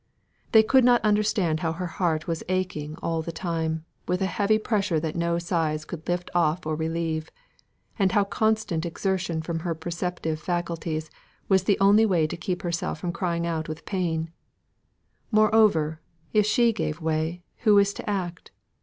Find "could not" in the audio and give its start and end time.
0.63-0.99